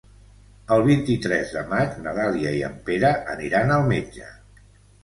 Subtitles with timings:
[0.75, 4.37] El vint-i-tres de maig na Dàlia i en Pere aniran al metge.